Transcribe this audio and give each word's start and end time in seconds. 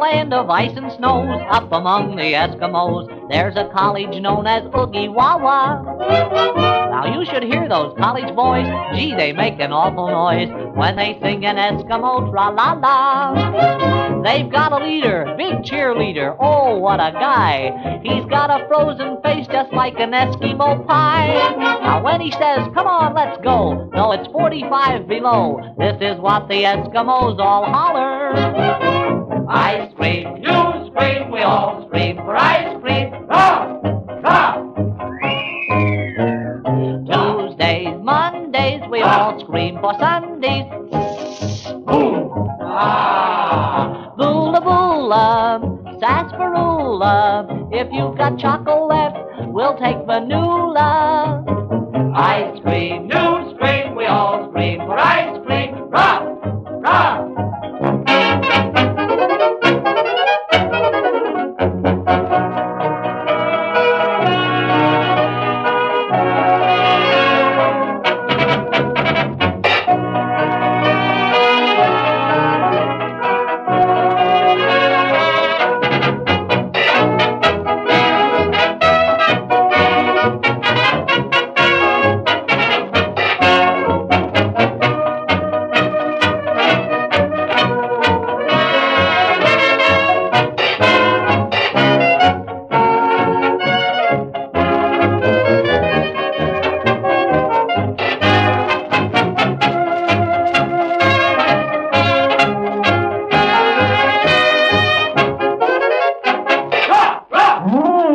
Land 0.00 0.34
of 0.34 0.50
ice 0.50 0.76
and 0.76 0.92
snows, 0.92 1.42
up 1.50 1.72
among 1.72 2.16
the 2.16 2.34
Eskimos, 2.34 3.08
there's 3.30 3.56
a 3.56 3.68
college 3.72 4.20
known 4.20 4.46
as 4.46 4.62
Oogie 4.76 5.08
Wawa. 5.08 5.82
Now 6.90 7.06
you 7.06 7.24
should 7.24 7.42
hear 7.42 7.68
those 7.68 7.96
college 7.98 8.34
boys. 8.34 8.66
Gee, 8.94 9.14
they 9.14 9.32
make 9.32 9.58
an 9.58 9.72
awful 9.72 10.08
noise 10.08 10.48
when 10.76 10.96
they 10.96 11.18
sing 11.22 11.44
an 11.46 11.56
Eskimo 11.56 12.30
tra 12.30 12.50
la 12.50 12.72
la. 12.74 14.22
They've 14.22 14.50
got 14.50 14.72
a 14.72 14.84
leader, 14.84 15.34
big 15.36 15.62
cheerleader. 15.64 16.36
Oh, 16.38 16.76
what 16.78 17.00
a 17.00 17.12
guy! 17.12 18.00
He's 18.02 18.24
got 18.26 18.50
a 18.50 18.66
frozen 18.68 19.20
face 19.22 19.46
just 19.48 19.72
like 19.72 19.98
an 19.98 20.12
Eskimo 20.12 20.86
pie. 20.86 21.56
Now 21.82 22.02
when 22.02 22.20
he 22.20 22.30
says, 22.32 22.68
"Come 22.74 22.86
on, 22.86 23.14
let's 23.14 23.40
go," 23.42 23.88
though 23.94 24.12
it's 24.12 24.28
45 24.28 25.08
below, 25.08 25.60
this 25.78 25.96
is 26.00 26.18
what 26.20 26.48
the 26.48 26.64
Eskimos 26.64 27.38
all 27.38 27.64
holler. 27.64 28.85
We 38.90 39.02
all 39.02 39.38
scream 39.40 39.78
for 39.80 39.92
sundaes. 39.98 40.64
Boom! 41.84 42.32
Ah! 42.62 44.14
Bula 44.16 45.60
sarsaparilla. 46.00 47.68
If 47.70 47.88
you've 47.92 48.16
got 48.16 48.38
chocolate, 48.38 49.12
we'll 49.52 49.76
take 49.76 49.98
vanilla. 50.06 51.44
Ice 52.14 52.58
cream! 52.62 53.10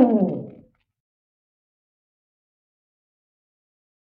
Tchau! 0.00 0.39